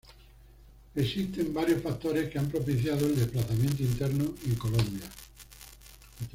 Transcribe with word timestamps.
Existen 0.95 1.53
varios 1.53 1.79
factores 1.83 2.27
que 2.27 2.39
han 2.39 2.49
propiciado 2.49 3.05
el 3.05 3.15
desplazamiento 3.17 3.83
interno 3.83 4.33
en 4.47 4.55
Colombia. 4.55 5.07